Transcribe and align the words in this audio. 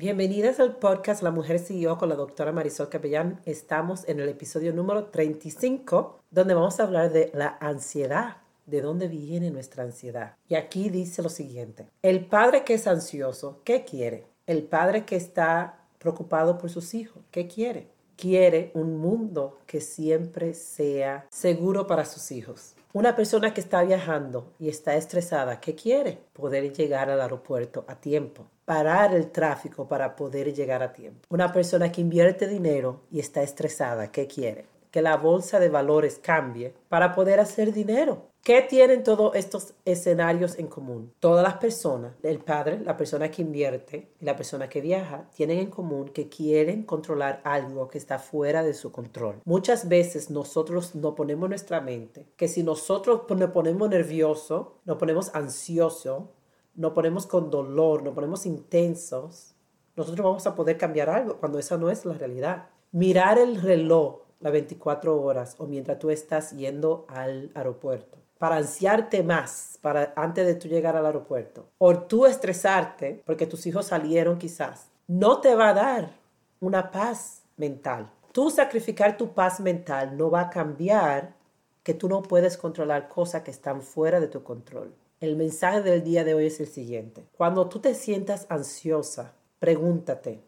Bienvenidas 0.00 0.60
al 0.60 0.76
podcast 0.76 1.22
La 1.22 1.30
Mujer 1.30 1.58
Siguió 1.58 1.98
con 1.98 2.08
la 2.08 2.14
doctora 2.14 2.52
Marisol 2.52 2.88
Capellán. 2.88 3.42
Estamos 3.44 4.08
en 4.08 4.18
el 4.18 4.30
episodio 4.30 4.72
número 4.72 5.08
35, 5.08 6.20
donde 6.30 6.54
vamos 6.54 6.80
a 6.80 6.84
hablar 6.84 7.12
de 7.12 7.30
la 7.34 7.58
ansiedad. 7.60 8.38
¿De 8.64 8.80
dónde 8.80 9.08
viene 9.08 9.50
nuestra 9.50 9.84
ansiedad? 9.84 10.36
Y 10.48 10.54
aquí 10.54 10.88
dice 10.88 11.20
lo 11.20 11.28
siguiente. 11.28 11.86
El 12.00 12.24
padre 12.24 12.64
que 12.64 12.72
es 12.72 12.86
ansioso, 12.86 13.60
¿qué 13.62 13.84
quiere? 13.84 14.24
El 14.46 14.62
padre 14.62 15.04
que 15.04 15.16
está 15.16 15.80
preocupado 15.98 16.56
por 16.56 16.70
sus 16.70 16.94
hijos, 16.94 17.22
¿qué 17.30 17.46
quiere? 17.46 17.90
Quiere 18.20 18.70
un 18.74 18.98
mundo 18.98 19.60
que 19.64 19.80
siempre 19.80 20.52
sea 20.52 21.26
seguro 21.30 21.86
para 21.86 22.04
sus 22.04 22.30
hijos. 22.32 22.74
Una 22.92 23.16
persona 23.16 23.54
que 23.54 23.62
está 23.62 23.82
viajando 23.82 24.52
y 24.58 24.68
está 24.68 24.94
estresada, 24.96 25.58
¿qué 25.58 25.74
quiere? 25.74 26.18
Poder 26.34 26.70
llegar 26.70 27.08
al 27.08 27.22
aeropuerto 27.22 27.86
a 27.88 27.94
tiempo, 27.94 28.44
parar 28.66 29.14
el 29.14 29.30
tráfico 29.30 29.88
para 29.88 30.16
poder 30.16 30.52
llegar 30.52 30.82
a 30.82 30.92
tiempo. 30.92 31.20
Una 31.30 31.50
persona 31.50 31.90
que 31.90 32.02
invierte 32.02 32.46
dinero 32.46 33.00
y 33.10 33.20
está 33.20 33.42
estresada, 33.42 34.12
¿qué 34.12 34.26
quiere? 34.26 34.66
Que 34.90 35.00
la 35.00 35.16
bolsa 35.16 35.58
de 35.58 35.70
valores 35.70 36.20
cambie 36.22 36.74
para 36.90 37.14
poder 37.14 37.40
hacer 37.40 37.72
dinero. 37.72 38.29
¿Qué 38.42 38.62
tienen 38.62 39.04
todos 39.04 39.36
estos 39.36 39.74
escenarios 39.84 40.58
en 40.58 40.66
común? 40.66 41.12
Todas 41.20 41.42
las 41.42 41.58
personas, 41.58 42.14
el 42.22 42.38
padre, 42.38 42.80
la 42.80 42.96
persona 42.96 43.30
que 43.30 43.42
invierte 43.42 44.14
y 44.18 44.24
la 44.24 44.34
persona 44.34 44.66
que 44.66 44.80
viaja, 44.80 45.28
tienen 45.36 45.58
en 45.58 45.70
común 45.70 46.08
que 46.08 46.30
quieren 46.30 46.84
controlar 46.84 47.42
algo 47.44 47.88
que 47.88 47.98
está 47.98 48.18
fuera 48.18 48.62
de 48.62 48.72
su 48.72 48.92
control. 48.92 49.42
Muchas 49.44 49.90
veces 49.90 50.30
nosotros 50.30 50.94
no 50.94 51.14
ponemos 51.14 51.50
nuestra 51.50 51.82
mente 51.82 52.28
que 52.38 52.48
si 52.48 52.62
nosotros 52.62 53.24
nos 53.28 53.50
ponemos 53.50 53.90
nervioso, 53.90 54.78
nos 54.86 54.96
ponemos 54.96 55.34
ansioso, 55.34 56.32
nos 56.74 56.92
ponemos 56.92 57.26
con 57.26 57.50
dolor, 57.50 58.02
nos 58.02 58.14
ponemos 58.14 58.46
intensos, 58.46 59.54
nosotros 59.96 60.24
vamos 60.24 60.46
a 60.46 60.54
poder 60.54 60.78
cambiar 60.78 61.10
algo 61.10 61.36
cuando 61.36 61.58
esa 61.58 61.76
no 61.76 61.90
es 61.90 62.06
la 62.06 62.14
realidad. 62.14 62.70
Mirar 62.90 63.38
el 63.38 63.60
reloj 63.60 64.20
las 64.40 64.52
24 64.52 65.20
horas 65.20 65.56
o 65.58 65.66
mientras 65.66 65.98
tú 65.98 66.08
estás 66.08 66.52
yendo 66.52 67.04
al 67.06 67.50
aeropuerto 67.54 68.20
para 68.40 68.56
ansiarte 68.56 69.22
más 69.22 69.78
para 69.82 70.14
antes 70.16 70.46
de 70.46 70.54
tú 70.54 70.66
llegar 70.66 70.96
al 70.96 71.04
aeropuerto 71.04 71.66
o 71.76 71.94
tú 71.98 72.24
estresarte 72.24 73.22
porque 73.26 73.46
tus 73.46 73.66
hijos 73.66 73.88
salieron 73.88 74.38
quizás, 74.38 74.86
no 75.06 75.42
te 75.42 75.54
va 75.54 75.68
a 75.68 75.74
dar 75.74 76.10
una 76.58 76.90
paz 76.90 77.42
mental. 77.58 78.10
Tú 78.32 78.48
sacrificar 78.50 79.18
tu 79.18 79.34
paz 79.34 79.60
mental 79.60 80.16
no 80.16 80.30
va 80.30 80.40
a 80.40 80.50
cambiar 80.50 81.34
que 81.82 81.92
tú 81.92 82.08
no 82.08 82.22
puedes 82.22 82.56
controlar 82.56 83.10
cosas 83.10 83.42
que 83.42 83.50
están 83.50 83.82
fuera 83.82 84.20
de 84.20 84.28
tu 84.28 84.42
control. 84.42 84.94
El 85.20 85.36
mensaje 85.36 85.82
del 85.82 86.02
día 86.02 86.24
de 86.24 86.32
hoy 86.32 86.46
es 86.46 86.60
el 86.60 86.68
siguiente. 86.68 87.26
Cuando 87.36 87.68
tú 87.68 87.78
te 87.78 87.94
sientas 87.94 88.46
ansiosa, 88.48 89.34
pregúntate, 89.58 90.40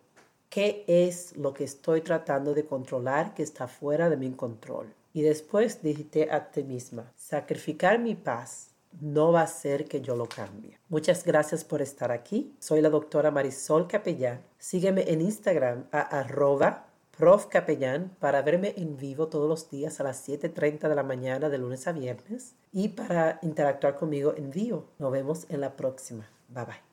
¿qué 0.48 0.82
es 0.86 1.36
lo 1.36 1.52
que 1.52 1.64
estoy 1.64 2.00
tratando 2.00 2.54
de 2.54 2.64
controlar 2.64 3.34
que 3.34 3.42
está 3.42 3.68
fuera 3.68 4.08
de 4.08 4.16
mi 4.16 4.30
control? 4.30 4.86
Y 5.12 5.22
después 5.22 5.82
dijiste 5.82 6.30
a 6.30 6.50
ti 6.50 6.62
misma, 6.62 7.12
sacrificar 7.16 7.98
mi 7.98 8.14
paz 8.14 8.72
no 9.00 9.32
va 9.32 9.42
a 9.42 9.46
ser 9.46 9.86
que 9.86 10.00
yo 10.00 10.16
lo 10.16 10.26
cambie. 10.26 10.78
Muchas 10.88 11.24
gracias 11.24 11.64
por 11.64 11.80
estar 11.82 12.12
aquí. 12.12 12.54
Soy 12.58 12.80
la 12.80 12.90
doctora 12.90 13.30
Marisol 13.30 13.88
Capellán. 13.88 14.42
Sígueme 14.58 15.04
en 15.10 15.22
Instagram 15.22 15.86
a 15.92 16.00
arroba 16.00 16.86
profcapellán 17.16 18.16
para 18.18 18.42
verme 18.42 18.74
en 18.76 18.96
vivo 18.96 19.28
todos 19.28 19.48
los 19.48 19.70
días 19.70 20.00
a 20.00 20.04
las 20.04 20.26
7.30 20.28 20.88
de 20.88 20.94
la 20.94 21.02
mañana 21.02 21.48
de 21.48 21.58
lunes 21.58 21.86
a 21.86 21.92
viernes 21.92 22.54
y 22.72 22.88
para 22.88 23.38
interactuar 23.42 23.96
conmigo 23.96 24.34
en 24.36 24.50
vivo. 24.50 24.86
Nos 24.98 25.12
vemos 25.12 25.46
en 25.48 25.60
la 25.60 25.76
próxima. 25.76 26.28
Bye 26.48 26.64
bye. 26.64 26.91